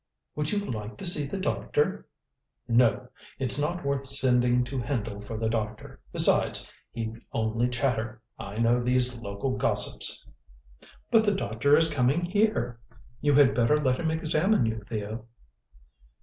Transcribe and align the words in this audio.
"Would 0.35 0.51
you 0.51 0.57
like 0.65 0.97
to 0.97 1.05
see 1.05 1.27
the 1.27 1.37
doctor?" 1.37 2.07
"No. 2.67 3.09
It's 3.37 3.61
not 3.61 3.85
worth 3.85 4.07
sending 4.07 4.63
to 4.63 4.79
Hendle 4.81 5.21
for 5.21 5.37
the 5.37 5.47
doctor. 5.47 5.99
Besides, 6.11 6.67
he'd 6.91 7.21
only 7.33 7.69
chatter. 7.69 8.19
I 8.39 8.57
know 8.57 8.79
these 8.79 9.19
local 9.19 9.55
gossips." 9.57 10.25
"But 11.11 11.23
the 11.23 11.35
doctor 11.35 11.77
is 11.77 11.93
coming 11.93 12.25
here. 12.25 12.79
You 13.21 13.35
had 13.35 13.53
better 13.53 13.79
let 13.79 13.99
him 13.99 14.09
examine 14.09 14.65
you, 14.65 14.81
Theo." 14.89 15.27